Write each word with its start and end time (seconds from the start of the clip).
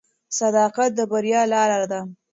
صداقت 0.37 0.89
د 0.95 0.99
بریا 1.11 1.41
لاره 1.53 1.85
ده. 1.91 1.99